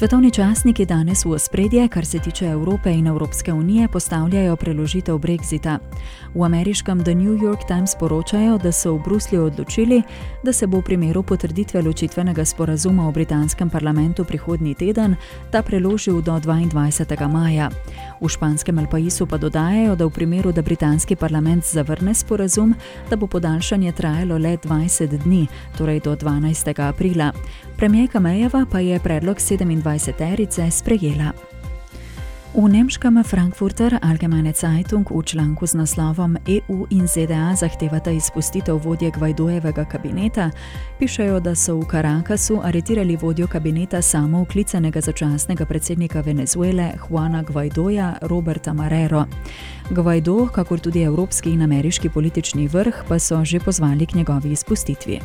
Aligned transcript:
Svetovni 0.00 0.30
časniki 0.30 0.86
danes 0.88 1.24
v 1.24 1.36
ospredje, 1.36 1.88
kar 1.88 2.06
se 2.06 2.18
tiče 2.18 2.46
Evrope 2.46 2.92
in 2.92 3.06
Evropske 3.06 3.52
unije, 3.52 3.88
postavljajo 3.88 4.56
preložitev 4.56 5.18
brexita. 5.18 5.78
V 6.34 6.44
ameriškem 6.44 7.04
The 7.04 7.14
New 7.14 7.36
York 7.36 7.66
Times 7.68 7.94
poročajo, 7.98 8.58
da 8.58 8.72
so 8.72 8.94
v 8.94 9.02
Bruslju 9.04 9.44
odločili, 9.44 10.02
da 10.44 10.52
se 10.52 10.66
bo 10.66 10.78
v 10.78 10.82
primeru 10.82 11.22
potrditve 11.22 11.82
ločitvenega 11.82 12.44
sporazuma 12.44 13.08
v 13.08 13.12
britanskem 13.12 13.70
parlamentu 13.70 14.24
prihodnji 14.24 14.74
teden 14.74 15.16
ta 15.52 15.62
preložil 15.62 16.22
do 16.22 16.32
22. 16.32 17.28
maja. 17.28 17.70
V 18.20 18.28
španskem 18.28 18.78
El 18.78 18.86
Paisu 18.86 19.26
pa 19.26 19.36
dodajajo, 19.36 19.96
da 19.96 20.06
v 20.06 20.10
primeru, 20.10 20.52
da 20.52 20.62
britanski 20.62 21.16
parlament 21.16 21.64
zavrne 21.64 22.14
sporazum, 22.14 22.74
da 23.10 23.16
bo 23.16 23.26
podaljšanje 23.26 23.92
trajalo 23.92 24.38
le 24.38 24.56
20 24.56 25.18
dni, 25.24 25.46
torej 25.76 26.00
do 26.00 26.16
12. 26.16 26.88
aprila. 26.88 27.32
Premijejka 27.80 28.20
Mejeva 28.20 28.66
pa 28.72 28.78
je 28.78 29.00
predlog 29.00 29.36
27-terice 29.36 30.70
sprejela. 30.70 31.32
V 32.54 32.68
nemškem 32.68 33.24
Frankfurter 33.24 33.98
Allgemeine 34.02 34.52
Zeitung 34.52 35.08
v 35.10 35.22
članku 35.24 35.66
z 35.66 35.74
naslovom 35.74 36.36
EU 36.44 36.84
in 36.90 37.08
ZDA 37.08 37.56
zahtevata 37.56 38.10
izpustitev 38.10 38.76
vodje 38.84 39.10
Gvajdojevega 39.10 39.84
kabineta, 39.84 40.50
pišejo, 40.98 41.40
da 41.40 41.54
so 41.56 41.80
v 41.80 41.88
Carakasu 41.90 42.60
aretirali 42.62 43.16
vodjo 43.16 43.46
kabineta 43.48 44.02
samo 44.02 44.42
uklicanega 44.42 45.00
začasnega 45.00 45.64
predsednika 45.64 46.20
Venezuele 46.20 46.92
Juana 47.08 47.42
Gvajdoja 47.42 48.18
Roberta 48.22 48.72
Marrero. 48.72 49.24
Gvajdo, 49.90 50.48
kakor 50.52 50.80
tudi 50.80 51.02
evropski 51.02 51.50
in 51.50 51.62
ameriški 51.62 52.08
politični 52.08 52.68
vrh, 52.68 53.08
pa 53.08 53.18
so 53.18 53.44
že 53.44 53.60
pozvali 53.60 54.06
k 54.06 54.14
njegovi 54.14 54.52
izpustitvi. 54.52 55.20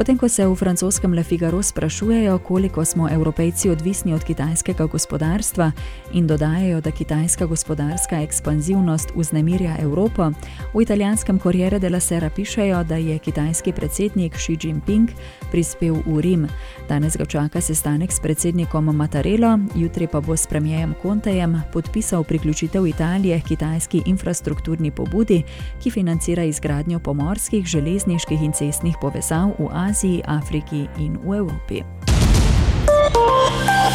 Potem, 0.00 0.16
ko 0.16 0.28
se 0.28 0.46
v 0.46 0.56
francoskem 0.56 1.12
Le 1.12 1.22
Figaro 1.22 1.62
sprašujejo, 1.62 2.38
koliko 2.38 2.84
smo 2.84 3.08
evropejci 3.10 3.70
odvisni 3.70 4.14
od 4.14 4.24
kitajskega 4.24 4.86
gospodarstva 4.86 5.72
in 6.12 6.26
dodajajo, 6.26 6.80
da 6.80 6.90
kitajska 6.90 7.46
gospodarska 7.46 8.20
ekspanzivnost 8.20 9.12
vznemirja 9.16 9.76
Evropo, 9.80 10.30
v 10.74 10.82
italijanskem 10.82 11.38
Corriere 11.38 11.78
della 11.78 12.00
Sera 12.00 12.30
pišejo, 12.30 12.84
da 12.84 12.96
je 12.96 13.18
kitajski 13.18 13.72
predsednik 13.72 14.32
Xi 14.32 14.56
Jinping 14.62 15.10
prispel 15.50 16.00
v 16.06 16.20
Rim. 16.20 16.48
Danes 16.88 17.16
ga 17.16 17.24
čaka 17.24 17.60
sestanek 17.60 18.12
s 18.12 18.20
predsednikom 18.20 18.96
Mattarello, 18.96 19.58
jutri 19.76 20.06
pa 20.06 20.20
bo 20.20 20.36
s 20.36 20.46
premijejem 20.46 20.94
Contejem 21.02 21.62
podpisal 21.72 22.24
priključitev 22.24 22.86
Italije 22.86 23.40
k 23.40 23.44
kitajski 23.44 24.02
infrastrukturni 24.06 24.90
pobudi, 24.90 25.42
ki 25.82 25.90
financira 25.90 26.44
izgradnjo 26.44 26.98
pomorskih, 26.98 27.66
železniških 27.66 28.42
in 28.42 28.52
cestnih 28.52 28.96
povezav 29.00 29.52
v 29.58 29.68
Aziji, 29.72 29.89
Afriki 30.26 30.88
in 30.98 31.18
v 31.26 31.34
Evropi. 31.34 31.84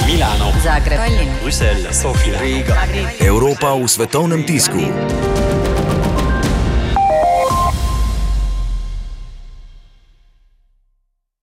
Milano, 0.05 0.51
Zagreb, 0.63 0.99
Tallinn, 0.99 1.31
Bruselj, 1.41 1.88
Sofija, 1.93 2.39
Riga. 2.39 2.75
Evropa 3.19 3.73
v 3.75 3.88
svetovnem 3.88 4.43
tisku. 4.43 4.91